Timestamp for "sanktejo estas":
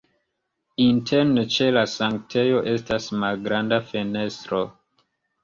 1.97-3.07